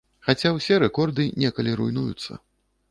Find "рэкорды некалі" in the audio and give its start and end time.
0.85-1.77